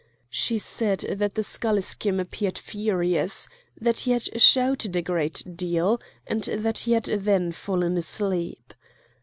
She 0.31 0.57
said 0.57 1.01
that 1.01 1.35
the 1.35 1.43
schalischim 1.43 2.19
appeared 2.19 2.57
furious, 2.57 3.47
that 3.79 3.99
he 3.99 4.11
had 4.13 4.41
shouted 4.41 4.95
a 4.95 5.01
great 5.03 5.43
deal, 5.55 6.01
and 6.25 6.41
that 6.45 6.79
he 6.79 6.93
had 6.93 7.03
then 7.03 7.51
fallen 7.51 7.95
asleep. 7.97 8.73